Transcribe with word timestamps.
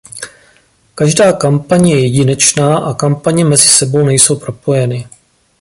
Každá 0.95 1.33
kampaň 1.33 1.87
je 1.87 1.99
jedinečná 2.01 2.77
a 2.77 2.93
kampaně 2.93 3.45
mezi 3.45 3.67
sebou 3.67 4.05
nejsou 4.05 4.39
propojeny. 4.39 5.07